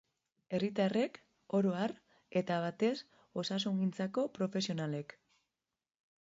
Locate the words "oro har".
1.57-1.93